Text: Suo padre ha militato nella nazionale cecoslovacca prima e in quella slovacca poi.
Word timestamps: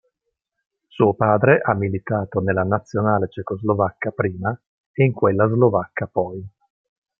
Suo 0.87 1.13
padre 1.13 1.59
ha 1.63 1.75
militato 1.75 2.39
nella 2.39 2.63
nazionale 2.63 3.29
cecoslovacca 3.29 4.09
prima 4.09 4.59
e 4.93 5.03
in 5.03 5.13
quella 5.13 5.45
slovacca 5.45 6.07
poi. 6.07 6.43